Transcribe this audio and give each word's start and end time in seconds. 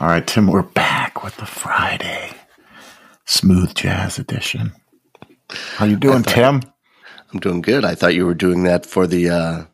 All 0.00 0.08
right, 0.08 0.26
Tim, 0.26 0.46
we're 0.46 0.62
back 0.62 1.22
with 1.22 1.36
the 1.36 1.46
Friday 1.46 2.32
smooth 3.26 3.74
jazz 3.74 4.18
edition. 4.18 4.72
How 5.50 5.84
you 5.84 5.96
doing, 5.96 6.22
thought- 6.22 6.34
Tim? 6.34 6.62
I'm 7.32 7.38
doing 7.40 7.60
good. 7.60 7.84
I 7.84 7.94
thought 7.94 8.14
you 8.14 8.26
were 8.26 8.34
doing 8.34 8.64
that 8.64 8.84
for 8.86 9.06
the 9.06 9.30
uh, 9.30 9.64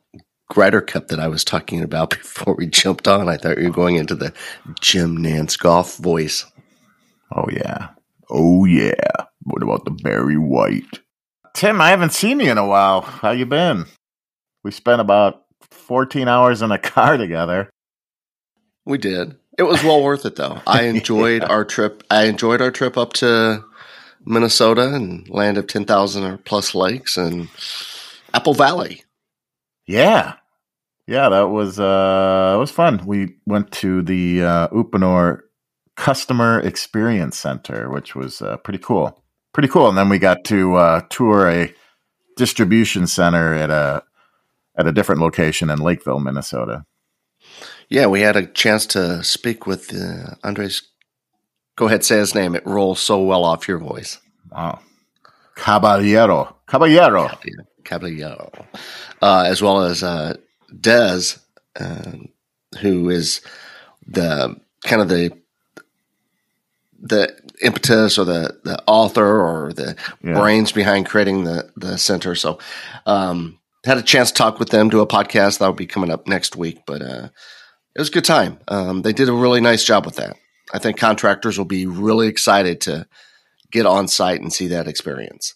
Ryder 0.54 0.82
Cup 0.82 1.08
that 1.08 1.18
I 1.20 1.28
was 1.28 1.42
talking 1.44 1.80
about 1.82 2.10
before 2.18 2.54
we 2.54 2.66
jumped 2.66 3.08
on. 3.08 3.28
I 3.28 3.36
thought 3.36 3.58
you 3.58 3.64
were 3.68 3.74
going 3.74 3.96
into 3.96 4.14
the 4.14 4.34
Jim 4.80 5.16
Nantz 5.18 5.58
golf 5.58 5.96
voice. 5.96 6.44
Oh 7.34 7.46
yeah. 7.50 7.88
Oh 8.28 8.64
yeah. 8.66 8.94
What 9.44 9.62
about 9.62 9.84
the 9.84 9.90
Barry 9.92 10.36
White? 10.36 11.00
Tim, 11.54 11.80
I 11.80 11.88
haven't 11.90 12.12
seen 12.12 12.40
you 12.40 12.50
in 12.50 12.58
a 12.58 12.66
while. 12.66 13.00
How 13.00 13.30
you 13.30 13.46
been? 13.46 13.86
We 14.62 14.70
spent 14.70 15.00
about 15.00 15.44
14 15.70 16.28
hours 16.28 16.60
in 16.60 16.72
a 16.72 16.78
car 16.94 17.16
together. 17.16 17.70
We 18.84 18.98
did. 18.98 19.36
It 19.58 19.62
was 19.62 19.82
well 19.82 20.02
worth 20.02 20.26
it 20.26 20.36
though. 20.36 20.60
I 20.66 20.82
enjoyed 20.84 21.42
our 21.42 21.64
trip. 21.64 22.02
I 22.10 22.24
enjoyed 22.24 22.60
our 22.60 22.70
trip 22.70 22.96
up 22.98 23.14
to 23.14 23.64
Minnesota 24.24 24.94
and 24.94 25.28
land 25.28 25.56
of 25.56 25.66
10,000 25.66 26.24
or 26.24 26.36
plus 26.38 26.74
lakes 26.74 27.16
and 27.16 27.48
Apple 28.34 28.54
Valley. 28.54 29.02
Yeah. 29.86 30.34
Yeah, 31.06 31.28
that 31.28 31.48
was 31.50 31.78
uh 31.78 32.52
it 32.56 32.58
was 32.58 32.70
fun. 32.70 33.06
We 33.06 33.36
went 33.46 33.70
to 33.72 34.02
the 34.02 34.42
uh 34.42 34.68
Uponor 34.68 35.42
Customer 35.96 36.60
Experience 36.60 37.38
Center, 37.38 37.88
which 37.88 38.14
was 38.14 38.42
uh, 38.42 38.56
pretty 38.58 38.80
cool. 38.80 39.22
Pretty 39.54 39.68
cool. 39.68 39.88
And 39.88 39.96
then 39.96 40.08
we 40.08 40.18
got 40.18 40.44
to 40.46 40.74
uh 40.74 41.00
tour 41.08 41.48
a 41.48 41.72
distribution 42.36 43.06
center 43.06 43.54
at 43.54 43.70
a 43.70 44.02
at 44.76 44.86
a 44.86 44.92
different 44.92 45.20
location 45.20 45.70
in 45.70 45.78
Lakeville, 45.78 46.20
Minnesota. 46.20 46.84
Yeah, 47.88 48.06
we 48.06 48.20
had 48.20 48.36
a 48.36 48.46
chance 48.46 48.86
to 48.86 49.22
speak 49.22 49.66
with 49.66 49.94
uh, 49.94 50.34
Andres. 50.42 50.82
Go 51.76 51.86
ahead, 51.86 52.04
say 52.04 52.18
his 52.18 52.34
name. 52.34 52.54
It 52.54 52.66
rolls 52.66 53.00
so 53.00 53.22
well 53.22 53.44
off 53.44 53.68
your 53.68 53.78
voice. 53.78 54.18
Wow. 54.50 54.80
Caballero. 55.54 56.56
Caballero. 56.66 57.30
Caballero, 57.84 58.50
uh, 59.22 59.44
as 59.46 59.62
well 59.62 59.82
as 59.82 60.02
uh, 60.02 60.34
Dez, 60.74 61.38
uh, 61.78 62.12
who 62.80 63.08
is 63.10 63.40
the 64.06 64.56
kind 64.84 65.00
of 65.00 65.08
the 65.08 65.30
the 67.00 67.32
impetus 67.62 68.18
or 68.18 68.24
the 68.24 68.58
the 68.64 68.82
author 68.88 69.40
or 69.40 69.72
the 69.72 69.94
Yeah. 70.24 70.34
brains 70.34 70.72
behind 70.72 71.06
creating 71.06 71.44
the 71.44 71.70
the 71.76 71.96
center. 71.96 72.34
So, 72.34 72.58
um, 73.06 73.58
had 73.84 73.98
a 73.98 74.02
chance 74.02 74.32
to 74.32 74.36
talk 74.36 74.58
with 74.58 74.70
them, 74.70 74.88
do 74.88 75.00
a 75.00 75.06
podcast 75.06 75.58
that 75.58 75.66
will 75.66 75.72
be 75.74 75.86
coming 75.86 76.10
up 76.10 76.26
next 76.26 76.56
week. 76.56 76.80
But 76.86 77.02
uh, 77.02 77.28
it 77.96 78.00
was 78.00 78.08
a 78.08 78.12
good 78.12 78.26
time. 78.26 78.58
Um, 78.68 79.00
they 79.00 79.14
did 79.14 79.30
a 79.30 79.32
really 79.32 79.62
nice 79.62 79.82
job 79.82 80.04
with 80.04 80.16
that. 80.16 80.36
I 80.74 80.78
think 80.78 80.98
contractors 80.98 81.56
will 81.56 81.64
be 81.64 81.86
really 81.86 82.28
excited 82.28 82.82
to 82.82 83.08
get 83.70 83.86
on 83.86 84.06
site 84.06 84.42
and 84.42 84.52
see 84.52 84.66
that 84.68 84.86
experience. 84.86 85.54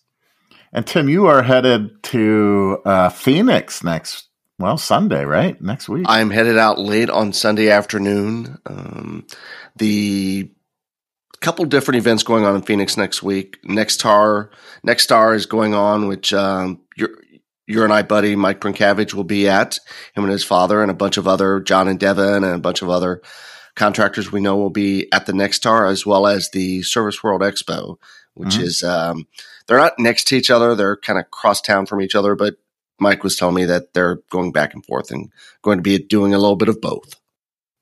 And 0.72 0.86
Tim, 0.86 1.10
you 1.10 1.26
are 1.26 1.42
headed 1.42 2.02
to 2.04 2.78
uh, 2.86 3.10
Phoenix 3.10 3.84
next, 3.84 4.28
well, 4.58 4.78
Sunday, 4.78 5.26
right? 5.26 5.60
Next 5.60 5.86
week. 5.86 6.06
I'm 6.08 6.30
headed 6.30 6.56
out 6.56 6.78
late 6.78 7.10
on 7.10 7.34
Sunday 7.34 7.68
afternoon. 7.68 8.56
Um, 8.64 9.26
the 9.76 10.50
couple 11.40 11.66
different 11.66 11.98
events 11.98 12.22
going 12.22 12.46
on 12.46 12.54
in 12.54 12.62
Phoenix 12.62 12.96
next 12.96 13.22
week. 13.22 13.62
Nexstar, 13.64 14.48
Nexstar 14.86 15.34
is 15.34 15.44
going 15.44 15.74
on, 15.74 16.08
which 16.08 16.32
um, 16.32 16.80
your 16.96 17.10
your 17.70 17.84
and 17.84 17.92
I 17.92 18.02
buddy 18.02 18.36
Mike 18.36 18.60
Brinkavage 18.60 19.14
will 19.14 19.24
be 19.24 19.48
at. 19.48 19.78
Him 20.14 20.24
and 20.24 20.32
his 20.32 20.44
father 20.44 20.82
and 20.82 20.90
a 20.90 20.94
bunch 20.94 21.16
of 21.16 21.26
other 21.28 21.60
John 21.60 21.88
and 21.88 21.98
Devin 22.00 22.44
and 22.44 22.54
a 22.54 22.58
bunch 22.58 22.82
of 22.82 22.90
other 22.90 23.22
contractors 23.76 24.32
we 24.32 24.40
know 24.40 24.56
will 24.56 24.70
be 24.70 25.08
at 25.12 25.26
the 25.26 25.32
next 25.32 25.62
Nexstar 25.62 25.90
as 25.90 26.04
well 26.04 26.26
as 26.26 26.50
the 26.50 26.82
Service 26.82 27.22
World 27.22 27.40
Expo, 27.42 27.96
which 28.34 28.56
Mhm. 28.56 28.62
is 28.62 28.82
um, 28.82 29.26
they're 29.66 29.78
not 29.78 29.98
next 29.98 30.24
to 30.28 30.36
each 30.36 30.50
other. 30.50 30.74
They're 30.74 30.96
kind 30.96 31.18
of 31.18 31.30
cross 31.30 31.60
town 31.60 31.86
from 31.86 32.00
each 32.00 32.14
other, 32.14 32.34
but 32.34 32.56
Mike 32.98 33.22
was 33.24 33.36
telling 33.36 33.54
me 33.54 33.64
that 33.66 33.94
they're 33.94 34.18
going 34.30 34.52
back 34.52 34.74
and 34.74 34.84
forth 34.84 35.10
and 35.10 35.30
going 35.62 35.78
to 35.78 35.82
be 35.82 35.98
doing 35.98 36.34
a 36.34 36.38
little 36.38 36.56
bit 36.56 36.68
of 36.68 36.80
both. 36.80 37.14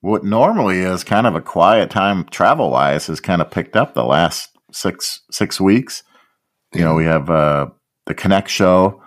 what 0.01 0.23
normally 0.23 0.79
is 0.79 1.03
kind 1.03 1.27
of 1.27 1.35
a 1.35 1.41
quiet 1.41 1.91
time 1.91 2.23
travel 2.27 2.71
wise 2.71 3.09
has 3.09 3.19
kind 3.19 3.43
of 3.43 3.51
picked 3.51 3.75
up 3.75 3.95
the 3.95 4.05
last 4.05 4.51
six 4.71 5.23
six 5.31 5.61
weeks. 5.61 6.05
You 6.73 6.83
know, 6.83 6.95
we 6.95 7.05
have 7.05 7.29
uh, 7.29 7.67
the 8.07 8.15
Connect 8.15 8.49
show 8.49 9.03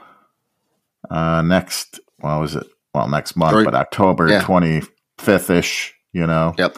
uh, 1.12 1.42
next. 1.42 2.00
Well, 2.20 2.40
was 2.40 2.56
it? 2.56 2.66
Well, 2.94 3.08
next 3.08 3.36
month, 3.36 3.66
but 3.66 3.76
October 3.76 4.28
yeah. 4.30 4.42
twenty 4.42 4.82
fifth 5.20 5.50
ish. 5.50 5.94
You 6.14 6.26
know. 6.28 6.54
Yep. 6.58 6.78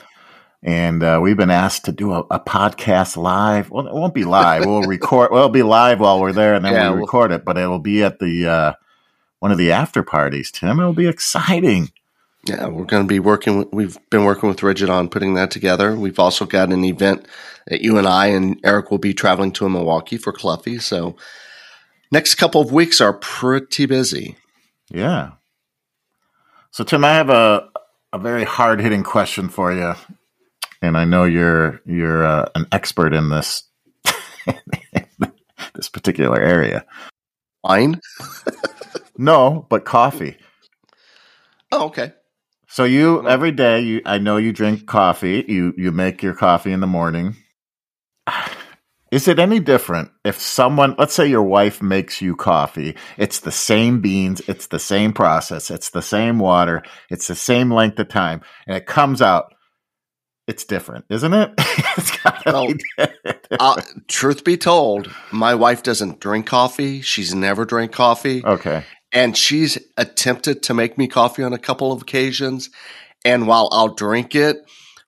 And 0.65 1.03
uh, 1.03 1.19
we've 1.21 1.35
been 1.35 1.51
asked 1.51 1.85
to 1.85 1.91
do 1.91 2.13
a, 2.13 2.19
a 2.31 2.39
podcast 2.39 3.17
live. 3.17 3.69
Well, 3.69 3.85
it 3.85 3.93
won't 3.93 4.13
be 4.13 4.23
live. 4.23 4.65
We'll 4.65 4.81
record. 4.87 5.29
Well, 5.31 5.39
it'll 5.41 5.49
be 5.49 5.63
live 5.63 5.99
while 5.99 6.21
we're 6.21 6.31
there, 6.31 6.53
and 6.53 6.63
then 6.63 6.73
Yeah, 6.73 6.89
we 6.89 6.95
we'll- 6.95 7.01
record 7.05 7.31
it. 7.31 7.43
But 7.43 7.57
it'll 7.57 7.79
be 7.79 8.01
at 8.03 8.19
the 8.19 8.47
uh, 8.47 8.73
one 9.39 9.51
of 9.51 9.57
the 9.57 9.71
after 9.73 10.03
parties. 10.03 10.51
Tim, 10.51 10.79
it'll 10.79 10.93
be 10.93 11.07
exciting. 11.07 11.91
Yeah, 12.45 12.67
we're 12.67 12.85
going 12.85 13.03
to 13.03 13.07
be 13.07 13.19
working. 13.19 13.57
With, 13.57 13.67
we've 13.73 13.97
been 14.09 14.23
working 14.25 14.49
with 14.49 14.59
RIDGID 14.59 14.89
on 14.89 15.09
putting 15.09 15.33
that 15.35 15.49
together. 15.51 15.95
We've 15.95 16.19
also 16.19 16.45
got 16.45 16.71
an 16.73 16.83
event 16.85 17.25
that 17.67 17.81
you 17.81 17.97
and 17.97 18.07
I 18.07 18.27
and 18.27 18.59
Eric 18.63 18.91
will 18.91 18.97
be 18.97 19.13
traveling 19.13 19.51
to 19.53 19.65
in 19.65 19.71
Milwaukee 19.73 20.17
for 20.17 20.33
Cluffy. 20.33 20.81
So 20.81 21.15
next 22.13 22.35
couple 22.35 22.61
of 22.61 22.71
weeks 22.71 23.01
are 23.01 23.13
pretty 23.13 23.87
busy. 23.87 24.37
Yeah. 24.89 25.31
So 26.71 26.83
Tim, 26.83 27.03
I 27.03 27.13
have 27.13 27.29
a 27.29 27.69
a 28.13 28.19
very 28.19 28.43
hard 28.43 28.79
hitting 28.79 29.03
question 29.03 29.49
for 29.49 29.73
you, 29.73 29.95
and 30.81 30.95
I 30.95 31.05
know 31.05 31.25
you're 31.25 31.81
you're 31.85 32.25
uh, 32.25 32.49
an 32.55 32.67
expert 32.71 33.13
in 33.13 33.29
this 33.29 33.63
this 35.73 35.89
particular 35.89 36.39
area. 36.39 36.85
Wine? 37.63 37.99
No, 39.15 39.67
but 39.69 39.85
coffee. 39.85 40.37
Oh, 41.71 41.85
okay. 41.85 42.13
So 42.67 42.83
you 42.83 43.27
every 43.27 43.51
day 43.51 43.79
you 43.81 44.01
I 44.07 44.17
know 44.17 44.37
you 44.37 44.51
drink 44.51 44.87
coffee. 44.87 45.45
You 45.47 45.71
you 45.77 45.91
make 45.91 46.23
your 46.23 46.33
coffee 46.33 46.71
in 46.71 46.79
the 46.79 46.87
morning. 46.87 47.35
Is 49.13 49.27
it 49.27 49.37
any 49.37 49.59
different 49.59 50.09
if 50.25 50.39
someone, 50.39 50.95
let's 50.97 51.13
say 51.13 51.27
your 51.27 51.43
wife 51.43 51.83
makes 51.83 52.19
you 52.19 52.35
coffee, 52.35 52.95
it's 53.15 53.41
the 53.41 53.51
same 53.51 54.01
beans, 54.01 54.41
it's 54.47 54.65
the 54.67 54.79
same 54.79 55.13
process, 55.13 55.69
it's 55.69 55.91
the 55.91 56.01
same 56.01 56.39
water, 56.39 56.81
it's 57.11 57.27
the 57.27 57.35
same 57.35 57.71
length 57.71 57.99
of 57.99 58.09
time, 58.09 58.41
and 58.65 58.75
it 58.75 58.87
comes 58.87 59.21
out, 59.21 59.53
it's 60.47 60.65
different, 60.65 61.05
isn't 61.09 61.31
it? 61.31 61.51
it's 61.59 62.25
Well, 62.47 62.69
be. 62.69 63.03
Uh, 63.51 63.81
truth 64.07 64.43
be 64.43 64.57
told, 64.57 65.13
my 65.31 65.53
wife 65.53 65.83
doesn't 65.83 66.19
drink 66.19 66.47
coffee. 66.47 67.01
She's 67.01 67.35
never 67.35 67.65
drank 67.65 67.91
coffee. 67.91 68.43
okay. 68.43 68.83
and 69.11 69.37
she's 69.37 69.77
attempted 69.95 70.63
to 70.63 70.73
make 70.73 70.97
me 70.97 71.07
coffee 71.07 71.43
on 71.43 71.53
a 71.53 71.59
couple 71.59 71.91
of 71.91 72.01
occasions. 72.01 72.71
And 73.23 73.45
while 73.45 73.69
I'll 73.71 73.93
drink 73.93 74.33
it, 74.33 74.57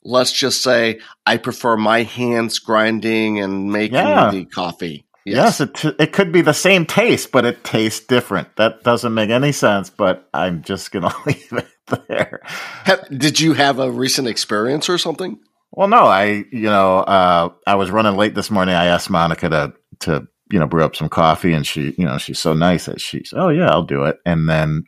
let's 0.06 0.32
just 0.32 0.64
say 0.64 1.00
I 1.26 1.38
prefer 1.38 1.76
my 1.76 2.04
hands 2.04 2.60
grinding 2.60 3.40
and 3.40 3.72
making 3.72 3.96
Yeah. 3.96 4.32
the 4.32 4.46
coffee. 4.46 5.06
Yes, 5.26 5.60
it, 5.60 5.74
t- 5.74 5.96
it 5.98 6.14
could 6.14 6.32
be 6.32 6.42
the 6.42 6.54
same 6.54 6.86
taste, 6.86 7.32
but 7.32 7.46
it 7.46 7.64
tastes 7.64 8.06
different. 8.06 8.56
That 8.58 8.84
doesn't 8.84 9.14
make 9.16 9.32
any 9.32 9.52
sense, 9.52 9.90
but 9.90 10.30
I'm 10.34 10.62
just 10.62 10.92
going 10.92 11.04
to 11.10 11.16
leave 11.26 11.52
it 11.52 11.68
there. 12.08 12.42
Ha- 12.46 13.06
Did 13.10 13.40
you 13.40 13.54
have 13.54 13.80
a 13.80 13.90
recent 13.92 14.28
experience 14.28 14.88
or 14.88 15.00
something? 15.00 15.40
Well, 15.72 15.88
no, 15.88 16.06
I, 16.06 16.46
you 16.52 16.70
know, 16.70 17.00
uh, 17.00 17.50
I 17.66 17.74
was 17.76 17.90
running 17.90 18.16
late 18.16 18.36
this 18.36 18.52
morning. 18.52 18.76
I 18.76 18.86
asked 18.86 19.10
Monica 19.10 19.50
to, 19.50 19.74
to, 20.02 20.28
you 20.52 20.60
know, 20.60 20.68
brew 20.68 20.84
up 20.86 20.96
some 20.96 21.10
coffee 21.10 21.54
and 21.54 21.66
she, 21.66 21.96
you 21.98 22.06
know, 22.06 22.20
she's 22.20 22.40
so 22.40 22.54
nice 22.54 22.86
that 22.86 23.02
she's, 23.02 23.34
oh 23.36 23.50
yeah, 23.50 23.70
I'll 23.72 23.84
do 23.84 24.04
it. 24.04 24.18
And 24.28 24.48
then 24.48 24.84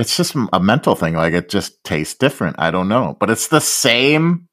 it's 0.00 0.16
just 0.16 0.34
a 0.52 0.60
mental 0.60 0.94
thing. 0.94 1.14
Like 1.14 1.34
it 1.34 1.50
just 1.50 1.84
tastes 1.84 2.14
different. 2.14 2.56
I 2.58 2.70
don't 2.70 2.88
know, 2.88 3.18
but 3.20 3.28
it's 3.28 3.48
the 3.48 3.60
same 3.60 4.48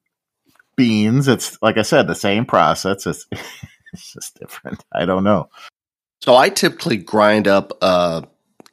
beans. 0.76 1.30
It's 1.30 1.58
like 1.62 1.78
I 1.78 1.84
said, 1.84 2.08
the 2.08 2.16
same 2.16 2.46
process. 2.46 3.08
It's, 3.08 3.26
it's 3.94 4.14
just 4.14 4.38
different. 4.38 4.84
I 4.92 5.06
don't 5.06 5.24
know. 5.24 5.50
So 6.22 6.36
I 6.36 6.50
typically 6.50 6.98
grind 6.98 7.48
up. 7.48 7.72
Uh, 7.82 8.24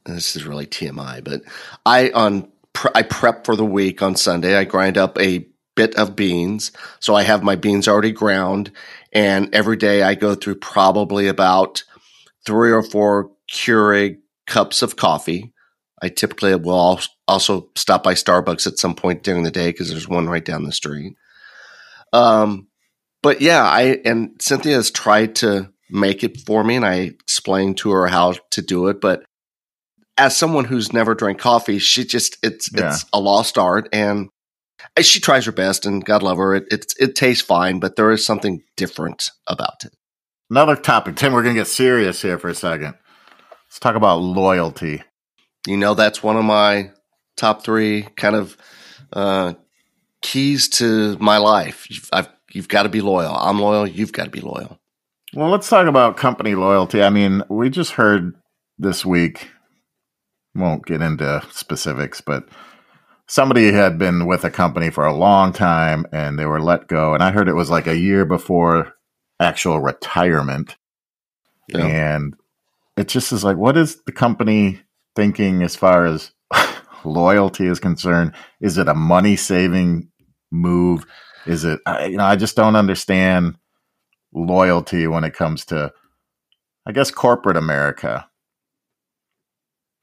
this 0.05 0.35
is 0.35 0.45
really 0.45 0.67
TMI, 0.67 1.23
but 1.23 1.43
I 1.87 2.11
on 2.11 2.51
pre- 2.73 2.91
I 2.93 3.03
prep 3.03 3.47
for 3.47 3.55
the 3.55 3.65
week 3.65 4.03
on 4.03 4.17
Sunday. 4.17 4.57
I 4.57 4.65
grind 4.65 4.99
up 4.99 5.17
a 5.21 5.47
bit 5.77 5.95
of 5.95 6.17
beans, 6.17 6.73
so 6.99 7.15
I 7.15 7.23
have 7.23 7.45
my 7.45 7.55
beans 7.55 7.87
already 7.87 8.11
ground, 8.11 8.73
and 9.13 9.55
every 9.55 9.77
day 9.77 10.03
I 10.03 10.17
go 10.17 10.35
through 10.35 10.57
probably 10.57 11.29
about 11.29 11.85
three 12.45 12.73
or 12.73 12.83
four 12.83 13.31
Keurig 13.49 14.19
cups 14.49 14.83
of 14.83 14.97
coffee. 14.97 15.54
I 16.05 16.09
typically 16.11 16.55
will 16.55 17.01
also 17.27 17.71
stop 17.77 18.03
by 18.03 18.13
Starbucks 18.13 18.67
at 18.67 18.79
some 18.79 18.95
point 18.95 19.23
during 19.23 19.43
the 19.43 19.51
day 19.51 19.71
because 19.71 19.89
there's 19.89 20.07
one 20.07 20.29
right 20.29 20.45
down 20.45 20.65
the 20.65 20.73
street. 20.73 21.15
Um, 22.13 22.69
but 23.23 23.41
yeah, 23.41 23.63
I 23.63 24.01
and 24.05 24.33
Cynthia 24.39 24.75
has 24.75 24.91
tried 24.91 25.37
to 25.37 25.71
make 25.89 26.23
it 26.23 26.43
for 26.47 26.63
me, 26.63 26.77
and 26.77 26.85
I 26.85 26.97
explained 26.97 27.79
to 27.79 27.91
her 27.93 28.07
how 28.07 28.35
to 28.51 28.61
do 28.61 28.89
it. 28.89 29.01
But 29.01 29.25
as 30.19 30.37
someone 30.37 30.67
who's 30.67 30.93
never 30.93 31.15
drank 31.15 31.39
coffee, 31.39 31.79
she 31.79 32.05
just 32.05 32.37
it's 32.43 32.69
Yeah. 32.71 32.91
it's 32.91 33.07
a 33.15 33.19
lost 33.19 33.57
art, 33.57 33.89
and 33.91 34.29
she 35.01 35.21
tries 35.21 35.47
her 35.47 35.53
best, 35.53 35.87
and 35.87 36.05
God 36.05 36.23
love 36.23 36.37
her. 36.37 36.55
It, 36.55 36.65
it 36.71 36.93
it 37.01 37.15
tastes 37.15 37.43
fine, 37.43 37.81
but 37.81 37.97
there 37.97 38.11
is 38.13 38.27
something 38.27 38.63
different 38.77 39.31
about 39.47 39.85
it. 39.87 39.95
Another 40.51 40.77
topic, 40.77 41.17
Tim. 41.17 41.33
We're 41.33 41.45
gonna 41.45 41.55
get 41.55 41.67
serious 41.67 42.21
here 42.21 42.39
for 42.39 42.51
a 42.51 42.55
second. 42.55 42.95
Let's 43.69 43.79
talk 43.81 43.97
about 43.97 44.19
loyalty. 44.21 45.03
You 45.67 45.77
know, 45.77 45.95
that's 45.95 46.23
one 46.23 46.37
of 46.37 46.45
my 46.45 46.91
top 47.37 47.65
three 47.65 48.03
kind 48.17 48.37
of 48.37 48.57
uh, 49.13 49.55
keys 50.23 50.69
to 50.69 51.17
my 51.19 51.39
life. 51.39 51.87
You've, 51.91 52.09
I've, 52.13 52.29
you've 52.53 52.69
got 52.69 52.85
to 52.85 52.89
be 52.89 53.01
loyal. 53.01 53.35
I'm 53.35 53.61
loyal. 53.61 53.87
You've 53.87 54.13
got 54.13 54.25
to 54.25 54.31
be 54.31 54.41
loyal. 54.41 54.79
Well, 55.33 55.51
let's 55.51 55.69
talk 55.69 55.87
about 55.87 56.17
company 56.17 56.55
loyalty. 56.55 57.03
I 57.03 57.11
mean, 57.11 57.43
we 57.49 57.71
just 57.71 57.93
heard 57.93 58.35
this 58.79 59.05
week. 59.05 59.49
Won't 60.55 60.87
get 60.87 61.03
into 61.03 61.43
specifics, 61.51 62.21
but 62.21 62.49
somebody 63.27 63.73
had 63.73 63.99
been 63.99 64.27
with 64.27 64.45
a 64.45 64.51
company 64.51 64.91
for 64.91 65.05
a 65.05 65.15
long 65.15 65.53
time 65.53 66.07
and 66.13 66.39
they 66.39 66.47
were 66.47 66.61
let 66.61 66.87
go. 66.87 67.15
And 67.15 67.23
I 67.23 67.33
heard 67.33 67.49
it 67.49 67.55
was 67.55 67.71
like 67.71 67.89
a 67.89 67.99
year 67.99 68.25
before 68.25 68.95
actual 69.41 69.81
retirement. 69.81 70.77
Yeah. 71.69 71.87
And 71.87 72.37
it 72.97 73.09
just 73.09 73.33
is 73.33 73.43
like, 73.43 73.57
what 73.57 73.77
is 73.77 74.03
the 74.05 74.13
company 74.13 74.81
thinking 75.17 75.63
as 75.63 75.77
far 75.77 76.07
as 76.07 76.33
loyalty 77.05 77.67
is 77.67 77.81
concerned? 77.81 78.33
Is 78.61 78.79
it 78.79 78.89
a 78.89 78.95
money 78.95 79.37
saving 79.37 80.09
move? 80.51 81.07
Is 81.47 81.65
it, 81.65 81.81
you 82.09 82.17
know, 82.17 82.25
I 82.25 82.37
just 82.37 82.57
don't 82.57 82.77
understand 82.77 83.57
loyalty 84.35 85.07
when 85.07 85.25
it 85.25 85.35
comes 85.35 85.65
to, 85.67 85.93
I 86.87 86.93
guess, 86.93 87.11
corporate 87.11 87.57
America. 87.57 88.29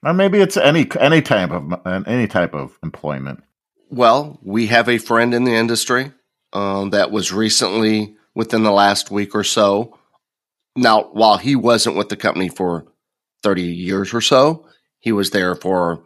Or 0.03 0.13
maybe 0.13 0.39
it's 0.39 0.57
any 0.57 0.89
any 0.99 1.21
type 1.21 1.51
of 1.51 1.73
any 2.07 2.27
type 2.27 2.55
of 2.55 2.77
employment. 2.81 3.43
Well, 3.89 4.39
we 4.41 4.67
have 4.67 4.89
a 4.89 4.97
friend 4.97 5.33
in 5.33 5.43
the 5.43 5.53
industry 5.53 6.11
um, 6.53 6.89
that 6.89 7.11
was 7.11 7.31
recently 7.31 8.15
within 8.33 8.63
the 8.63 8.71
last 8.71 9.11
week 9.11 9.35
or 9.35 9.43
so. 9.43 9.97
Now, 10.75 11.03
while 11.11 11.37
he 11.37 11.55
wasn't 11.55 11.97
with 11.97 12.09
the 12.09 12.15
company 12.15 12.49
for 12.49 12.85
30 13.43 13.61
years 13.61 14.13
or 14.13 14.21
so, 14.21 14.65
he 15.01 15.11
was 15.11 15.31
there 15.31 15.55
for 15.55 16.03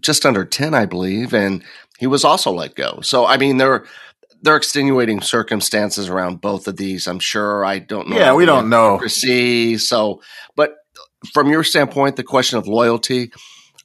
just 0.00 0.26
under 0.26 0.44
10, 0.44 0.74
I 0.74 0.84
believe, 0.84 1.32
and 1.32 1.64
he 1.98 2.06
was 2.06 2.24
also 2.24 2.52
let 2.52 2.74
go. 2.74 3.00
So, 3.02 3.26
I 3.26 3.36
mean, 3.38 3.56
there, 3.56 3.84
there 4.42 4.54
are 4.54 4.56
extenuating 4.56 5.20
circumstances 5.22 6.08
around 6.08 6.40
both 6.40 6.68
of 6.68 6.76
these. 6.76 7.06
I'm 7.06 7.18
sure. 7.18 7.64
I 7.64 7.78
don't 7.78 8.08
know. 8.08 8.16
Yeah, 8.16 8.34
we 8.34 8.44
don't 8.46 8.68
know. 8.68 9.00
See, 9.06 9.78
So, 9.78 10.20
but 10.54 10.76
from 11.32 11.50
your 11.50 11.64
standpoint, 11.64 12.16
the 12.16 12.22
question 12.22 12.58
of 12.58 12.66
loyalty, 12.66 13.32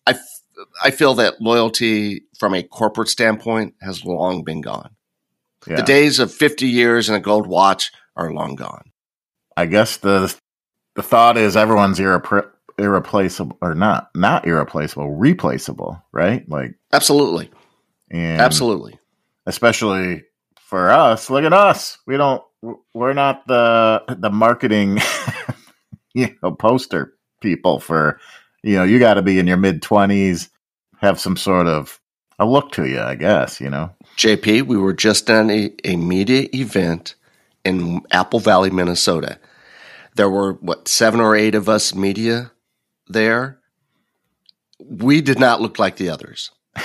I, 0.06 0.12
f- 0.12 0.42
I 0.84 0.92
feel 0.92 1.14
that 1.16 1.42
loyalty 1.42 2.24
from 2.38 2.54
a 2.54 2.64
corporate 2.64 3.10
standpoint 3.10 3.76
has 3.82 4.06
long 4.06 4.44
been 4.44 4.62
gone. 4.62 4.92
Yeah. 5.68 5.78
The 5.78 5.84
days 5.84 6.20
of 6.20 6.32
50 6.32 6.68
years 6.68 7.10
and 7.10 7.18
a 7.18 7.22
gold 7.22 7.48
watch 7.48 7.92
are 8.16 8.32
long 8.32 8.56
gone. 8.56 8.92
I 9.58 9.66
guess 9.66 9.98
the 9.98 10.34
the 10.96 11.04
thought 11.04 11.38
is 11.38 11.58
everyone's 11.58 12.00
irrepre- 12.00 12.50
irreplaceable 12.78 13.58
or 13.62 13.76
not 13.76 14.10
not 14.16 14.46
irreplaceable, 14.46 15.12
replaceable, 15.12 16.02
right? 16.12 16.48
Like 16.50 16.76
Absolutely. 16.94 17.50
And 18.12 18.42
Absolutely. 18.42 19.00
Especially 19.46 20.24
for 20.60 20.90
us, 20.90 21.30
look 21.30 21.44
at 21.44 21.54
us. 21.54 21.98
We 22.08 22.18
don't 22.18 22.44
we're 22.94 23.14
not 23.14 23.46
the 23.48 24.04
the 24.08 24.32
marketing 24.32 25.00
you 26.16 26.36
know 26.42 26.52
poster 26.52 27.14
people 27.42 27.80
for 27.80 28.20
you 28.66 28.78
know, 28.78 28.84
you 28.84 28.98
got 28.98 29.14
to 29.14 29.22
be 29.22 29.38
in 29.38 29.46
your 29.46 29.58
mid 29.58 29.84
20s, 29.84 30.50
have 30.98 31.20
some 31.20 31.38
sort 31.38 31.68
of 31.68 32.02
a 32.40 32.48
look 32.48 32.72
to 32.74 32.86
you, 32.86 33.00
I 33.00 33.14
guess, 33.14 33.62
you 33.62 33.70
know. 33.70 33.92
JP, 34.18 34.64
we 34.64 34.76
were 34.76 34.94
just 34.94 35.30
at 35.30 35.50
a, 35.52 35.72
a 35.84 35.96
media 35.96 36.50
event 36.52 37.14
in 37.64 38.02
Apple 38.10 38.40
Valley, 38.40 38.72
Minnesota. 38.72 39.38
There 40.16 40.32
were 40.32 40.54
what 40.54 40.88
seven 40.88 41.20
or 41.20 41.36
eight 41.36 41.54
of 41.54 41.70
us 41.70 41.94
media 41.94 42.52
there. 43.08 43.60
We 44.80 45.22
did 45.22 45.40
not 45.40 45.62
look 45.62 45.80
like 45.80 45.98
the 45.98 46.10
others. 46.10 46.52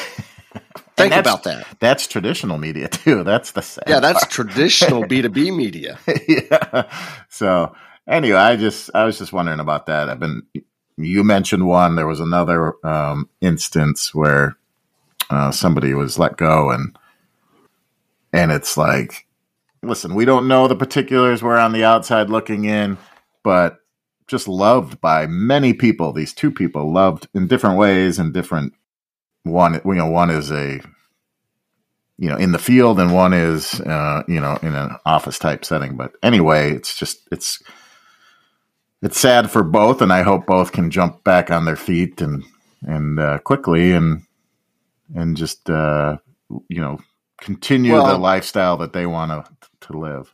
Think 0.97 1.15
about 1.15 1.45
that. 1.45 1.67
That's 1.81 2.07
traditional 2.07 2.59
media 2.59 2.89
too. 2.89 3.25
That's 3.25 3.53
the 3.53 3.63
sad 3.63 3.85
yeah. 3.89 4.01
That's 4.01 4.21
part. 4.21 4.31
traditional 4.31 5.07
B 5.09 5.23
two 5.23 5.31
B 5.31 5.51
media. 5.51 5.99
yeah. 6.29 6.93
So 7.29 7.75
anyway, 8.07 8.37
I 8.37 8.57
just 8.57 8.91
I 8.95 9.05
was 9.05 9.19
just 9.19 9.33
wondering 9.33 9.61
about 9.61 9.87
that. 9.87 10.11
I've 10.11 10.21
been 10.21 10.43
you 10.97 11.25
mentioned 11.25 11.67
one. 11.67 11.97
There 11.97 12.07
was 12.07 12.21
another 12.21 12.75
um, 12.87 13.29
instance 13.41 14.15
where 14.15 14.57
uh, 15.31 15.51
somebody 15.51 15.95
was 15.95 16.19
let 16.19 16.37
go 16.37 16.71
and 16.71 16.97
and 18.33 18.53
it's 18.53 18.77
like, 18.77 19.27
listen, 19.83 20.15
we 20.15 20.25
don't 20.25 20.49
know 20.49 20.69
the 20.69 20.77
particulars. 20.77 21.43
We're 21.43 21.59
on 21.59 21.73
the 21.73 21.85
outside 21.85 22.31
looking 22.31 22.65
in, 22.65 22.99
but 23.43 23.80
just 24.31 24.49
loved 24.49 25.01
by 25.01 25.27
many 25.27 25.75
people. 25.75 26.13
These 26.13 26.33
two 26.33 26.53
people 26.53 26.93
loved 26.93 27.29
in 27.35 27.49
different 27.49 27.79
ways 27.79 28.19
and 28.19 28.33
different. 28.33 28.73
One, 29.43 29.81
you 29.85 29.95
know, 29.95 30.07
one 30.11 30.31
is 30.31 30.53
a, 30.53 30.81
you 32.17 32.29
know, 32.29 32.37
in 32.37 32.53
the 32.53 32.59
field, 32.59 33.01
and 33.01 33.13
one 33.13 33.33
is, 33.33 33.81
uh, 33.81 34.23
you 34.29 34.41
know, 34.41 34.57
in 34.63 34.75
an 34.75 34.97
office 35.05 35.39
type 35.39 35.65
setting. 35.65 35.97
But 35.97 36.13
anyway, 36.23 36.73
it's 36.73 36.97
just 36.97 37.27
it's 37.33 37.61
it's 39.03 39.19
sad 39.19 39.51
for 39.51 39.65
both, 39.65 40.01
and 40.01 40.13
I 40.13 40.23
hope 40.23 40.47
both 40.47 40.73
can 40.73 40.91
jump 40.91 41.25
back 41.25 41.51
on 41.51 41.65
their 41.65 41.77
feet 41.77 42.21
and 42.21 42.45
and 42.83 43.19
uh, 43.19 43.39
quickly 43.39 43.93
and 43.93 44.23
and 45.15 45.37
just 45.37 45.69
uh, 45.69 46.19
you 46.69 46.81
know 46.81 47.01
continue 47.41 47.95
well, 47.95 48.07
the 48.07 48.19
lifestyle 48.19 48.77
that 48.77 48.93
they 48.93 49.07
want 49.07 49.31
to 49.31 49.69
to 49.89 49.99
live. 49.99 50.33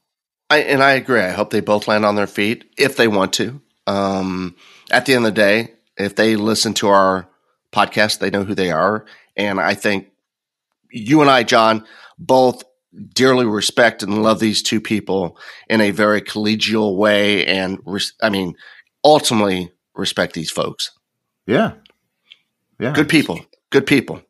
I, 0.51 0.59
and 0.59 0.83
I 0.83 0.93
agree. 0.93 1.21
I 1.21 1.31
hope 1.31 1.51
they 1.51 1.61
both 1.61 1.89
land 1.89 2.05
on 2.05 2.15
their 2.15 2.27
feet 2.27 2.71
if 2.77 2.97
they 2.97 3.09
want 3.09 3.33
to. 3.35 3.61
Um, 3.87 4.57
at 4.91 5.07
the 5.07 5.15
end 5.15 5.27
of 5.27 5.35
the 5.35 5.41
day, 5.41 5.73
if 5.97 6.17
they 6.17 6.37
listen 6.37 6.75
to 6.75 6.89
our 6.89 7.29
podcast, 7.73 8.19
they 8.19 8.31
know 8.31 8.45
who 8.45 8.55
they 8.55 8.71
are. 8.71 9.07
And 9.37 9.61
I 9.61 9.75
think 9.75 10.09
you 10.91 11.21
and 11.21 11.31
I, 11.31 11.43
John, 11.43 11.85
both 12.19 12.65
dearly 13.15 13.45
respect 13.45 14.03
and 14.03 14.23
love 14.23 14.41
these 14.41 14.63
two 14.63 14.81
people 14.81 15.39
in 15.69 15.81
a 15.81 15.91
very 15.91 16.23
collegial 16.23 16.97
way. 16.97 17.45
And 17.47 17.79
res- 17.85 18.15
I 18.23 18.31
mean, 18.31 18.57
ultimately 19.05 19.73
respect 19.95 20.35
these 20.35 20.51
folks. 20.51 20.91
Yeah. 21.47 21.73
Yeah. 22.79 22.93
Good 22.93 23.09
people. 23.09 23.41
Good 23.71 23.87
people. 23.87 24.23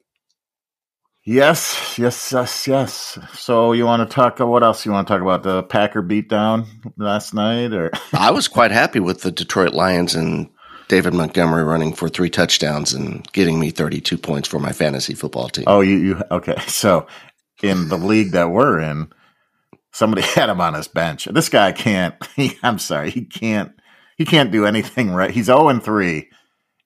Yes, 1.28 1.98
yes, 1.98 2.32
yes, 2.32 2.68
yes. 2.68 3.18
So 3.34 3.72
you 3.72 3.84
want 3.84 4.08
to 4.08 4.14
talk? 4.14 4.38
What 4.38 4.62
else 4.62 4.86
you 4.86 4.92
want 4.92 5.08
to 5.08 5.12
talk 5.12 5.20
about? 5.20 5.42
The 5.42 5.64
Packer 5.64 6.00
beatdown 6.00 6.68
last 6.96 7.34
night, 7.34 7.72
or 7.72 7.90
I 8.12 8.30
was 8.30 8.46
quite 8.46 8.70
happy 8.70 9.00
with 9.00 9.22
the 9.22 9.32
Detroit 9.32 9.74
Lions 9.74 10.14
and 10.14 10.48
David 10.86 11.14
Montgomery 11.14 11.64
running 11.64 11.94
for 11.94 12.08
three 12.08 12.30
touchdowns 12.30 12.92
and 12.94 13.26
getting 13.32 13.58
me 13.58 13.72
thirty-two 13.72 14.18
points 14.18 14.46
for 14.48 14.60
my 14.60 14.70
fantasy 14.70 15.14
football 15.14 15.48
team. 15.48 15.64
Oh, 15.66 15.80
you, 15.80 15.96
you 15.96 16.22
okay? 16.30 16.60
So 16.68 17.08
in 17.60 17.88
the 17.88 17.98
league 17.98 18.30
that 18.30 18.52
we're 18.52 18.78
in, 18.78 19.08
somebody 19.90 20.22
had 20.36 20.48
him 20.48 20.60
on 20.60 20.74
his 20.74 20.86
bench. 20.86 21.24
This 21.24 21.48
guy 21.48 21.72
can't. 21.72 22.14
He, 22.36 22.56
I'm 22.62 22.78
sorry, 22.78 23.10
he 23.10 23.24
can't. 23.24 23.72
He 24.16 24.26
can't 24.26 24.52
do 24.52 24.64
anything 24.64 25.10
right. 25.10 25.32
He's 25.32 25.46
zero 25.46 25.70
and 25.70 25.82
three, 25.82 26.28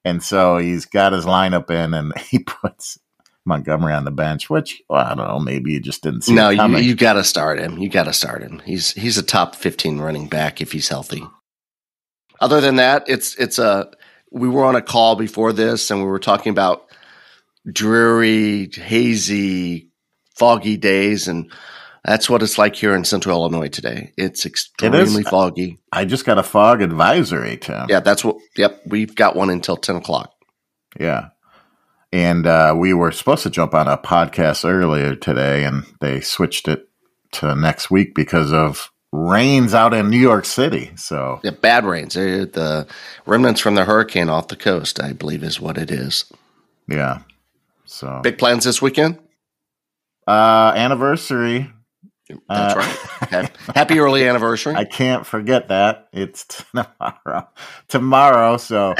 and 0.02 0.22
so 0.22 0.56
he's 0.56 0.86
got 0.86 1.12
his 1.12 1.26
lineup 1.26 1.70
in, 1.70 1.92
and 1.92 2.16
he 2.18 2.38
puts 2.38 2.98
Montgomery 3.46 3.94
on 3.94 4.04
the 4.04 4.10
bench, 4.10 4.50
which 4.50 4.82
well, 4.88 5.04
I 5.04 5.14
don't 5.14 5.26
know, 5.26 5.38
maybe 5.38 5.72
you 5.72 5.80
just 5.80 6.02
didn't 6.02 6.22
see. 6.22 6.34
No, 6.34 6.50
you 6.50 6.76
you 6.78 6.94
got 6.94 7.14
to 7.14 7.24
start 7.24 7.58
him. 7.58 7.78
You 7.78 7.88
got 7.88 8.04
to 8.04 8.12
start 8.12 8.42
him. 8.42 8.60
He's 8.64 8.92
he's 8.92 9.18
a 9.18 9.22
top 9.22 9.54
fifteen 9.54 9.98
running 9.98 10.28
back 10.28 10.60
if 10.60 10.72
he's 10.72 10.88
healthy. 10.88 11.22
Other 12.40 12.60
than 12.60 12.76
that, 12.76 13.04
it's 13.08 13.34
it's 13.36 13.58
a. 13.58 13.90
We 14.32 14.48
were 14.48 14.64
on 14.64 14.76
a 14.76 14.82
call 14.82 15.16
before 15.16 15.52
this, 15.52 15.90
and 15.90 16.00
we 16.00 16.06
were 16.06 16.20
talking 16.20 16.50
about 16.50 16.86
dreary, 17.66 18.70
hazy, 18.72 19.90
foggy 20.36 20.76
days, 20.76 21.26
and 21.26 21.50
that's 22.04 22.30
what 22.30 22.42
it's 22.42 22.56
like 22.56 22.76
here 22.76 22.94
in 22.94 23.04
Central 23.04 23.40
Illinois 23.40 23.68
today. 23.68 24.12
It's 24.16 24.46
extremely 24.46 25.22
it 25.22 25.28
foggy. 25.28 25.80
I 25.92 26.04
just 26.04 26.24
got 26.24 26.38
a 26.38 26.42
fog 26.42 26.80
advisory, 26.80 27.56
Tim. 27.56 27.86
Yeah, 27.88 28.00
that's 28.00 28.24
what. 28.24 28.36
Yep, 28.56 28.82
we've 28.86 29.14
got 29.14 29.36
one 29.36 29.50
until 29.50 29.76
ten 29.76 29.96
o'clock. 29.96 30.32
Yeah, 30.98 31.30
and 32.12 32.46
uh, 32.46 32.74
we 32.76 32.92
were 32.92 33.12
supposed 33.12 33.42
to 33.44 33.50
jump 33.50 33.74
on 33.74 33.88
a 33.88 33.98
podcast 33.98 34.68
earlier 34.68 35.14
today, 35.14 35.64
and 35.64 35.84
they 36.00 36.20
switched 36.20 36.68
it 36.68 36.88
to 37.32 37.54
next 37.54 37.90
week 37.90 38.14
because 38.14 38.52
of 38.52 38.90
rains 39.12 39.74
out 39.74 39.94
in 39.94 40.10
New 40.10 40.18
York 40.18 40.44
City. 40.44 40.90
So 40.96 41.40
yeah, 41.42 41.50
bad 41.50 41.84
rains. 41.84 42.14
The 42.14 42.86
remnants 43.26 43.60
from 43.60 43.74
the 43.74 43.84
hurricane 43.84 44.28
off 44.28 44.48
the 44.48 44.56
coast, 44.56 45.00
I 45.00 45.12
believe, 45.12 45.42
is 45.42 45.60
what 45.60 45.78
it 45.78 45.90
is. 45.90 46.24
Yeah. 46.88 47.20
So 47.84 48.20
big 48.22 48.38
plans 48.38 48.64
this 48.64 48.80
weekend. 48.80 49.18
Uh, 50.26 50.72
anniversary. 50.76 51.72
That's 52.48 52.74
uh, 52.76 53.28
right. 53.32 53.50
Happy 53.74 53.98
early 53.98 54.28
anniversary. 54.28 54.76
I 54.76 54.84
can't 54.84 55.26
forget 55.26 55.68
that. 55.68 56.08
It's 56.12 56.44
tomorrow. 56.72 57.48
Tomorrow. 57.88 58.56
So 58.58 58.94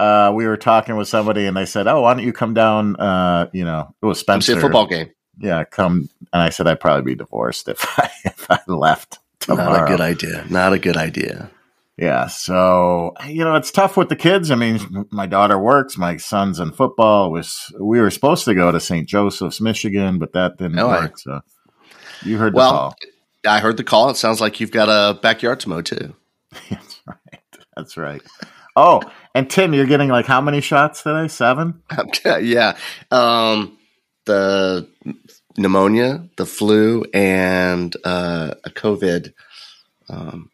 uh, 0.00 0.32
we 0.34 0.46
were 0.46 0.56
talking 0.56 0.96
with 0.96 1.08
somebody 1.08 1.46
and 1.46 1.56
they 1.56 1.66
said, 1.66 1.86
"Oh, 1.86 2.00
why 2.02 2.14
don't 2.14 2.24
you 2.24 2.32
come 2.32 2.54
down?" 2.54 2.96
Uh, 2.96 3.48
you 3.52 3.64
know, 3.64 3.94
it 4.02 4.06
was 4.06 4.18
Spencer. 4.18 4.58
football 4.60 4.86
game. 4.86 5.10
yeah, 5.38 5.64
come. 5.64 6.08
And 6.32 6.42
I 6.42 6.50
said 6.50 6.66
I'd 6.66 6.80
probably 6.80 7.02
be 7.12 7.16
divorced 7.16 7.68
if 7.68 7.84
I 7.98 8.10
if 8.24 8.50
I 8.50 8.58
left 8.66 9.18
tomorrow. 9.40 9.70
Not 9.78 9.84
a 9.84 9.86
good 9.90 10.00
idea. 10.00 10.44
Not 10.50 10.72
a 10.72 10.78
good 10.78 10.96
idea. 10.96 11.50
Yeah, 11.96 12.28
so 12.28 13.12
you 13.26 13.44
know 13.44 13.56
it's 13.56 13.70
tough 13.70 13.96
with 13.98 14.08
the 14.08 14.16
kids. 14.16 14.50
I 14.50 14.54
mean, 14.54 15.06
my 15.10 15.26
daughter 15.26 15.58
works, 15.58 15.98
my 15.98 16.16
son's 16.16 16.58
in 16.58 16.72
football. 16.72 17.26
It 17.26 17.32
was 17.32 17.70
we 17.78 18.00
were 18.00 18.10
supposed 18.10 18.46
to 18.46 18.54
go 18.54 18.72
to 18.72 18.80
St. 18.80 19.06
Joseph's, 19.06 19.60
Michigan, 19.60 20.18
but 20.18 20.32
that 20.32 20.56
didn't 20.56 20.78
Oh, 20.78 20.88
I- 20.88 21.00
work. 21.00 21.18
So 21.18 21.40
you 22.22 22.38
heard 22.38 22.54
the 22.54 22.56
Well, 22.56 22.70
call. 22.72 22.94
I 23.46 23.60
heard 23.60 23.76
the 23.76 23.84
call. 23.84 24.08
It 24.10 24.16
sounds 24.16 24.40
like 24.40 24.60
you've 24.60 24.70
got 24.70 24.88
a 24.88 25.18
backyard 25.20 25.60
to 25.60 25.68
mow 25.68 25.82
too. 25.82 26.14
That's 26.70 27.00
right. 27.06 27.40
That's 27.76 27.96
right. 27.98 28.22
Oh, 28.80 29.02
and 29.34 29.48
Tim, 29.50 29.74
you're 29.74 29.86
getting 29.86 30.08
like 30.08 30.26
how 30.26 30.40
many 30.40 30.62
shots 30.62 31.02
today? 31.02 31.28
Seven. 31.28 31.82
yeah. 32.24 32.76
Um, 33.10 33.76
the 34.24 34.88
pneumonia, 35.58 36.28
the 36.36 36.46
flu, 36.46 37.04
and 37.12 37.94
uh, 38.04 38.54
a 38.64 38.70
COVID. 38.70 39.32
Um, 40.08 40.50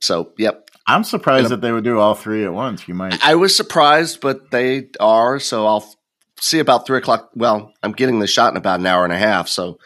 so, 0.00 0.32
yep. 0.36 0.68
I'm 0.86 1.04
surprised 1.04 1.48
that 1.48 1.60
they 1.60 1.72
would 1.72 1.84
do 1.84 1.98
all 1.98 2.14
three 2.14 2.44
at 2.44 2.52
once. 2.52 2.86
You 2.88 2.94
might. 2.94 3.24
I 3.24 3.36
was 3.36 3.56
surprised, 3.56 4.20
but 4.20 4.50
they 4.50 4.88
are. 5.00 5.38
So 5.38 5.66
I'll 5.66 5.82
f- 5.82 5.94
see 6.40 6.58
about 6.58 6.86
three 6.86 6.98
o'clock. 6.98 7.30
Well, 7.34 7.72
I'm 7.82 7.92
getting 7.92 8.18
the 8.18 8.26
shot 8.26 8.52
in 8.52 8.56
about 8.56 8.80
an 8.80 8.86
hour 8.86 9.04
and 9.04 9.12
a 9.12 9.18
half. 9.18 9.48
So 9.48 9.78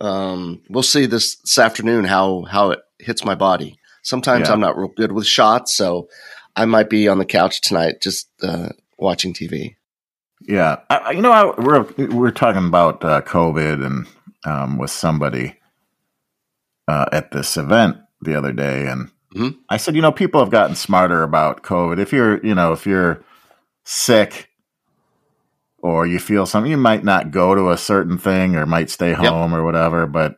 um, 0.00 0.62
we'll 0.70 0.84
see 0.84 1.06
this, 1.06 1.36
this 1.36 1.58
afternoon 1.58 2.04
how 2.04 2.44
how 2.44 2.70
it 2.70 2.80
hits 2.98 3.24
my 3.24 3.34
body. 3.34 3.76
Sometimes 4.02 4.46
Yeah. 4.46 4.54
I'm 4.54 4.60
not 4.60 4.78
real 4.78 4.92
good 4.96 5.10
with 5.10 5.26
shots, 5.26 5.76
so 5.76 6.08
I 6.56 6.64
might 6.64 6.88
be 6.90 7.06
on 7.08 7.18
the 7.18 7.24
couch 7.26 7.60
tonight 7.60 8.00
just 8.00 8.28
uh, 8.42 8.70
watching 8.98 9.34
TV. 9.34 9.76
Yeah, 10.40 10.80
I, 10.90 11.12
you 11.12 11.22
know, 11.22 11.32
I, 11.32 11.60
we're 11.60 11.82
we're 12.08 12.30
talking 12.30 12.66
about 12.66 13.04
uh, 13.04 13.20
COVID 13.22 13.84
and 13.84 14.06
um, 14.44 14.78
with 14.78 14.90
somebody 14.90 15.56
uh, 16.88 17.06
at 17.12 17.30
this 17.32 17.56
event 17.56 17.98
the 18.22 18.36
other 18.36 18.52
day, 18.52 18.86
and 18.86 19.10
Mhm. 19.34 19.56
I 19.68 19.76
said, 19.76 19.94
you 19.94 20.00
know, 20.02 20.12
people 20.12 20.40
have 20.40 20.50
gotten 20.50 20.74
smarter 20.76 21.22
about 21.22 21.62
COVID. 21.62 21.98
If 21.98 22.10
you're, 22.12 22.42
you 22.44 22.54
know, 22.54 22.72
if 22.72 22.86
you're 22.86 23.22
sick 23.84 24.48
or 25.78 26.06
you 26.06 26.18
feel 26.18 26.46
something, 26.46 26.70
you 26.70 26.78
might 26.78 27.04
not 27.04 27.30
go 27.32 27.54
to 27.54 27.70
a 27.70 27.76
certain 27.76 28.16
thing 28.16 28.56
or 28.56 28.64
might 28.64 28.88
stay 28.88 29.12
home 29.12 29.54
or 29.54 29.62
whatever. 29.62 30.06
But 30.06 30.36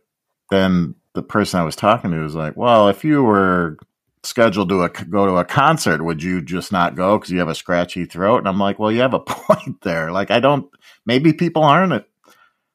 then 0.50 0.96
the 1.14 1.22
person 1.22 1.60
I 1.60 1.64
was 1.64 1.76
talking 1.76 2.10
to 2.10 2.18
was 2.18 2.34
like, 2.34 2.56
well, 2.56 2.88
if 2.88 3.04
you 3.04 3.22
were 3.22 3.76
scheduled 4.22 4.68
to 4.70 4.82
a, 4.82 4.88
go 4.88 5.26
to 5.26 5.36
a 5.36 5.44
concert, 5.44 6.02
would 6.02 6.22
you 6.22 6.40
just 6.42 6.72
not 6.72 6.94
go 6.96 7.18
because 7.18 7.30
you 7.30 7.38
have 7.38 7.48
a 7.48 7.54
scratchy 7.54 8.04
throat? 8.04 8.38
And 8.38 8.48
I'm 8.48 8.58
like, 8.58 8.78
well, 8.78 8.90
you 8.92 9.00
have 9.00 9.14
a 9.14 9.20
point 9.26 9.80
there. 9.82 10.10
Like, 10.12 10.30
I 10.30 10.40
don't. 10.40 10.68
Maybe 11.06 11.32
people 11.32 11.62
aren't 11.62 12.04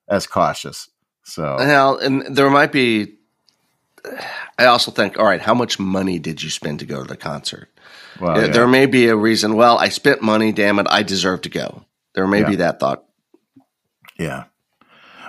as 0.07 0.27
cautious. 0.27 0.89
So 1.23 1.57
Now, 1.57 1.97
and 1.97 2.35
there 2.35 2.49
might 2.49 2.71
be. 2.71 3.15
I 4.59 4.65
also 4.65 4.91
think, 4.91 5.17
all 5.17 5.25
right, 5.25 5.41
how 5.41 5.53
much 5.53 5.79
money 5.79 6.19
did 6.19 6.43
you 6.43 6.49
spend 6.49 6.79
to 6.79 6.85
go 6.85 7.01
to 7.01 7.07
the 7.07 7.15
concert? 7.17 7.69
well, 8.19 8.35
There- 8.35 8.47
yeah. 8.47 8.51
There 8.51 8.67
may 8.67 8.85
be 8.85 9.07
a 9.07 9.15
reason. 9.15 9.55
Well, 9.55 9.77
I 9.77 9.89
spent 9.89 10.21
money. 10.21 10.51
Damn 10.51 10.79
it, 10.79 10.87
I 10.89 11.03
deserve 11.03 11.41
to 11.41 11.49
go. 11.49 11.85
There 12.13 12.27
may 12.27 12.41
Yeah. 12.41 12.49
be 12.49 12.55
that 12.57 12.79
thought. 12.79 13.05
Yeah. 14.19 14.45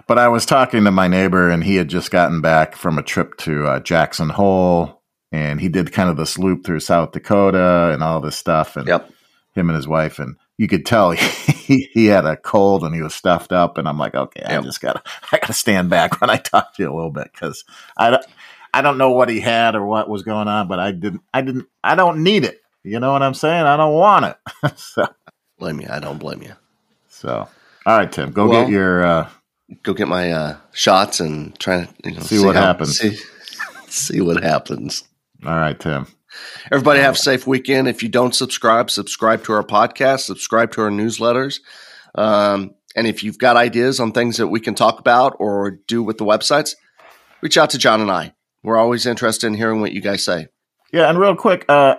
But 0.06 0.18
I 0.18 0.28
was 0.28 0.44
talking 0.44 0.84
to 0.84 0.90
my 0.90 1.08
neighbor, 1.08 1.48
and 1.48 1.64
he 1.64 1.76
had 1.76 1.88
just 1.88 2.10
gotten 2.10 2.40
back 2.42 2.76
from 2.76 2.98
a 2.98 3.02
trip 3.02 3.36
to 3.38 3.66
uh, 3.66 3.80
Jackson 3.80 4.28
Hole, 4.28 5.00
and 5.34 5.60
he 5.60 5.68
did 5.68 5.92
kind 5.92 6.10
of 6.10 6.16
this 6.16 6.38
loop 6.38 6.64
through 6.64 6.80
South 6.80 7.12
Dakota 7.12 7.90
and 7.92 8.02
all 8.02 8.20
this 8.20 8.36
stuff. 8.36 8.76
And 8.76 8.86
Yep. 8.88 9.10
him 9.54 9.68
and 9.70 9.76
his 9.76 9.88
wife, 9.88 10.18
and 10.20 10.36
you 10.58 10.68
could 10.68 10.86
tell 10.86 11.10
he, 11.12 11.88
he 11.92 12.06
had 12.06 12.26
a 12.26 12.36
cold 12.36 12.84
and 12.84 12.94
he 12.94 13.02
was 13.02 13.14
stuffed 13.14 13.52
up. 13.52 13.78
And 13.78 13.88
I'm 13.88 13.98
like, 13.98 14.14
okay, 14.14 14.42
I 14.44 14.60
just 14.62 14.80
gotta 14.80 15.02
I 15.32 15.38
gotta 15.38 15.52
stand 15.54 15.90
back 15.90 16.20
when 16.20 16.30
I 16.30 16.36
talk 16.36 16.74
to 16.76 16.82
you 16.82 16.92
a 16.92 16.94
little 16.94 17.10
bit 17.10 17.30
because 17.32 17.64
I 17.96 18.10
don't 18.10 18.26
I 18.72 18.82
don't 18.82 18.98
know 18.98 19.10
what 19.12 19.28
he 19.28 19.40
had 19.40 19.74
or 19.76 19.86
what 19.86 20.08
was 20.08 20.22
going 20.22 20.48
on, 20.48 20.68
but 20.68 20.78
I 20.80 20.92
didn't 20.92 21.22
I 21.32 21.42
didn't 21.42 21.66
I 21.82 21.94
don't 21.96 22.22
need 22.22 22.44
it. 22.44 22.60
You 22.84 23.00
know 23.00 23.12
what 23.12 23.22
I'm 23.22 23.34
saying? 23.34 23.64
I 23.66 23.76
don't 23.76 23.94
want 23.94 24.26
it. 24.26 24.76
so 24.78 25.06
Blame 25.58 25.80
you. 25.80 25.88
I 25.90 26.00
don't 26.00 26.18
blame 26.18 26.42
you. 26.42 26.54
so 27.08 27.48
all 27.86 27.98
right, 27.98 28.10
Tim, 28.12 28.32
go 28.32 28.48
Well, 28.48 28.64
get 28.64 28.72
your. 28.72 29.04
uh 29.04 29.28
Go 29.82 29.94
get 29.94 30.08
my 30.08 30.30
uh, 30.30 30.56
shots 30.72 31.20
and 31.20 31.58
try 31.58 31.86
to 31.86 31.94
you 32.04 32.12
know, 32.16 32.20
See 32.20 32.38
what 32.38 32.54
happens. 32.54 32.98
See, 32.98 33.18
see 33.88 34.20
what 34.20 34.42
happens. 34.42 35.04
All 35.46 35.56
right, 35.56 35.78
Tim. 35.78 36.06
Everybody 36.72 37.00
have 37.00 37.14
a 37.14 37.18
safe 37.18 37.46
weekend. 37.46 37.86
If 37.86 38.02
you 38.02 38.08
don't 38.08 38.34
subscribe, 38.34 38.90
subscribe 38.90 39.44
to 39.44 39.52
our 39.52 39.62
podcast, 39.62 40.20
subscribe 40.20 40.72
to 40.72 40.82
our 40.82 40.90
newsletters. 40.90 41.60
Um, 42.14 42.74
and 42.96 43.06
if 43.06 43.22
you've 43.22 43.38
got 43.38 43.56
ideas 43.56 44.00
on 44.00 44.12
things 44.12 44.38
that 44.38 44.48
we 44.48 44.60
can 44.60 44.74
talk 44.74 44.98
about 44.98 45.36
or 45.38 45.78
do 45.86 46.02
with 46.02 46.18
the 46.18 46.24
websites, 46.24 46.74
reach 47.40 47.58
out 47.58 47.70
to 47.70 47.78
John 47.78 48.00
and 48.00 48.10
I. 48.10 48.34
We're 48.62 48.78
always 48.78 49.04
interested 49.04 49.46
in 49.46 49.54
hearing 49.54 49.80
what 49.80 49.92
you 49.92 50.00
guys 50.00 50.24
say. 50.24 50.48
Yeah, 50.92 51.10
and 51.10 51.18
real 51.18 51.36
quick, 51.36 51.66
uh, 51.68 51.96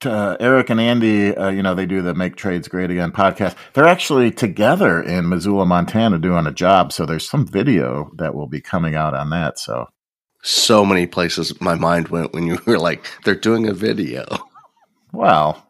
to, 0.00 0.12
uh, 0.12 0.36
Eric 0.38 0.70
and 0.70 0.80
Andy, 0.80 1.34
uh, 1.34 1.48
you 1.50 1.62
know, 1.62 1.74
they 1.74 1.86
do 1.86 2.02
the 2.02 2.14
Make 2.14 2.36
Trades 2.36 2.68
Great 2.68 2.90
Again 2.90 3.12
podcast. 3.12 3.54
They're 3.72 3.86
actually 3.86 4.30
together 4.30 5.00
in 5.00 5.28
Missoula, 5.28 5.64
Montana, 5.64 6.18
doing 6.18 6.46
a 6.46 6.52
job. 6.52 6.92
So 6.92 7.06
there's 7.06 7.28
some 7.28 7.46
video 7.46 8.10
that 8.16 8.34
will 8.34 8.48
be 8.48 8.60
coming 8.60 8.94
out 8.94 9.14
on 9.14 9.30
that. 9.30 9.58
So 9.58 9.88
So 10.46 10.84
many 10.84 11.06
places 11.06 11.58
my 11.60 11.74
mind 11.74 12.08
went 12.08 12.34
when 12.34 12.46
you 12.46 12.58
were 12.66 12.78
like, 12.78 13.04
they're 13.24 13.34
doing 13.34 13.66
a 13.66 13.72
video. 13.72 14.26
well, 15.12 15.66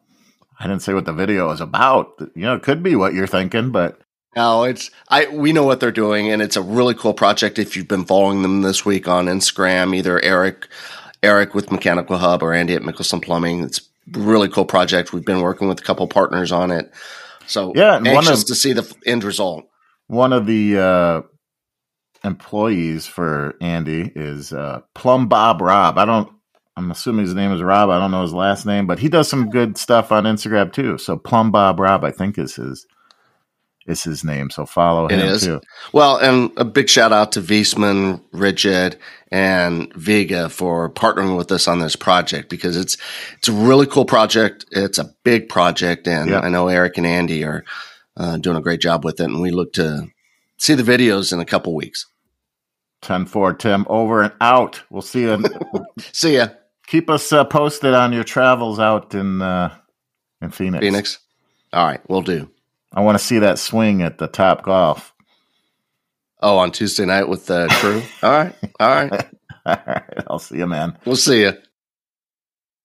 I 0.59 0.67
didn't 0.67 0.83
say 0.83 0.95
what 0.95 1.05
the 1.05 1.13
video 1.13 1.51
is 1.51 1.61
about. 1.61 2.13
You 2.35 2.43
know, 2.43 2.55
it 2.57 2.63
could 2.63 2.83
be 2.83 2.97
what 2.97 3.15
you're 3.15 3.27
thinking, 3.29 3.71
but 3.71 4.01
No, 4.35 4.65
it's 4.65 4.91
I 5.09 5.27
we 5.29 5.53
know 5.53 5.63
what 5.65 5.79
they're 5.81 5.93
doing 5.93 6.31
and 6.31 6.43
it's 6.43 6.57
a 6.57 6.63
really 6.63 6.95
cool 6.95 7.15
project 7.15 7.59
if 7.59 7.77
you've 7.77 7.89
been 7.89 8.05
following 8.05 8.43
them 8.43 8.63
this 8.63 8.85
week 8.85 9.07
on 9.07 9.27
Instagram, 9.27 9.95
either 9.95 10.21
Eric 10.23 10.67
Eric 11.23 11.55
with 11.55 11.71
Mechanical 11.71 12.19
Hub 12.19 12.43
or 12.43 12.53
Andy 12.53 12.75
at 12.75 12.83
Mickelson 12.83 13.23
Plumbing. 13.23 13.63
It's 13.63 13.81
a 14.15 14.19
really 14.19 14.49
cool 14.49 14.65
project. 14.67 15.13
We've 15.13 15.25
been 15.25 15.41
working 15.41 15.69
with 15.69 15.81
a 15.81 15.85
couple 15.85 16.07
partners 16.09 16.51
on 16.53 16.71
it. 16.73 16.93
So 17.47 17.73
Yeah, 17.77 17.97
and 17.97 18.07
one 18.07 18.17
anxious 18.17 18.43
of- 18.43 18.49
to 18.49 18.55
see 18.57 18.73
the 18.73 18.93
end 19.07 19.23
result. 19.25 19.67
one 20.09 20.33
of 20.33 20.47
the 20.47 20.79
uh, 20.79 21.23
employees 22.25 23.07
for 23.07 23.55
Andy 23.61 24.11
is 24.15 24.53
uh, 24.53 24.81
Plum 24.95 25.29
Bob 25.29 25.61
Rob. 25.61 25.99
I 25.99 26.05
don't. 26.05 26.31
I'm 26.77 26.91
assuming 26.91 27.25
his 27.25 27.35
name 27.35 27.53
is 27.53 27.63
Rob. 27.63 27.89
I 27.91 28.01
don't 28.01 28.11
know 28.11 28.23
his 28.23 28.33
last 28.33 28.67
name, 28.67 28.87
but 28.89 28.99
he 28.99 29.09
does 29.09 29.29
some 29.29 29.49
good 29.49 29.79
stuff 29.79 30.11
on 30.11 30.25
Instagram 30.25 30.73
too. 30.73 30.99
So 30.99 31.17
Plum 31.17 31.53
Bob 31.53 31.79
Rob, 31.79 32.05
I 32.05 32.11
think 32.11 32.37
is 32.39 32.57
his 32.57 32.87
is 33.87 34.03
his 34.03 34.25
name. 34.25 34.51
So 34.51 34.65
follow 34.67 35.07
It 35.07 35.13
him 35.13 35.21
is. 35.21 35.43
too. 35.45 35.61
Well, 35.93 36.17
and 36.17 36.51
a 36.57 36.65
big 36.65 36.89
shout 36.89 37.13
out 37.13 37.33
to 37.33 37.41
Viessmann, 37.41 38.23
RIDGID, 38.33 38.97
and 39.31 39.93
Viega 39.95 40.51
for 40.51 40.91
partnering 40.91 41.37
with 41.37 41.53
us 41.53 41.69
on 41.69 41.79
this 41.81 41.95
project 41.95 42.49
because 42.49 42.77
it's 42.77 42.97
it's 43.39 43.49
a 43.49 43.53
really 43.53 43.87
cool 43.87 44.07
project. 44.07 44.65
It's 44.73 44.99
a 44.99 45.15
big 45.23 45.49
project, 45.49 46.09
and 46.09 46.31
Yeah. 46.31 46.41
I 46.41 46.49
know 46.49 46.67
Eric 46.69 46.97
and 46.99 47.07
Andy 47.07 47.45
are 47.45 47.63
uh, 48.17 48.39
doing 48.39 48.57
a 48.57 48.63
great 48.63 48.81
job 48.81 49.05
with 49.05 49.21
it. 49.21 49.25
And 49.25 49.41
we 49.43 49.51
look 49.51 49.73
to 49.75 50.09
see 50.57 50.75
the 50.75 50.83
videos 50.83 51.33
in 51.33 51.39
a 51.41 51.45
couple 51.45 51.75
weeks. 51.75 52.07
10-4, 53.05 53.59
Tim 53.59 53.87
over 53.89 54.23
and 54.23 54.33
out. 54.41 54.83
We'll 54.91 55.03
see 55.03 55.23
you. 55.23 55.45
See 55.99 56.37
ya, 56.37 56.49
Keep 56.87 57.09
us 57.09 57.33
uh, 57.33 57.45
posted 57.45 57.95
on 57.95 58.13
your 58.13 58.25
travels 58.25 58.79
out 58.79 59.15
in 59.15 59.41
uh, 59.41 59.75
in 60.41 60.51
Phoenix. 60.51 60.85
Phoenix. 60.85 61.19
All 61.73 61.87
right, 61.87 62.01
we'll 62.09 62.23
do. 62.23 62.51
I 62.93 63.01
want 63.01 63.19
to 63.19 63.25
see 63.25 63.39
that 63.39 63.59
swing 63.59 64.03
at 64.03 64.19
the 64.19 64.29
Top 64.29 64.63
Golf. 64.63 65.13
Oh, 66.41 66.59
on 66.59 66.73
Tuesday 66.73 67.07
night 67.07 67.29
with 67.29 67.47
the 67.47 67.69
crew. 67.81 68.03
All 68.23 68.31
right, 68.31 68.55
all 68.79 68.89
right. 68.89 69.29
All 69.67 69.79
right, 69.87 70.25
I'll 70.27 70.39
see 70.39 70.59
you, 70.59 70.67
man. 70.67 70.99
We'll 71.07 71.17
see 71.17 71.41
you. 71.41 71.55